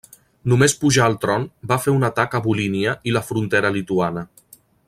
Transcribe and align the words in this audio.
Només 0.53 0.73
pujar 0.83 1.03
al 1.07 1.17
tron 1.25 1.45
va 1.73 1.79
fer 1.83 1.95
un 1.99 2.09
atac 2.09 2.35
a 2.39 2.43
Volínia 2.49 2.99
i 3.13 3.17
la 3.19 3.25
frontera 3.31 3.75
lituana. 3.81 4.29